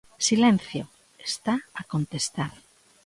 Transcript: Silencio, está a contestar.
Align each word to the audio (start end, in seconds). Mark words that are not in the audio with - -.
Silencio, 0.27 0.83
está 1.31 1.53
a 1.79 1.81
contestar. 1.93 2.51